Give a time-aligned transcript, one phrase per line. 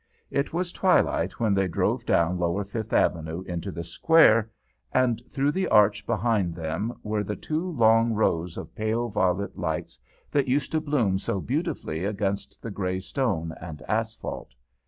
[0.31, 4.49] It was twilight when they drove down lower Fifth Avenue into the Square,
[4.91, 9.99] and through the Arch behind them were the two long rows of pale violet lights
[10.31, 14.55] that used to bloom so beautifully against the grey stone and asphalt.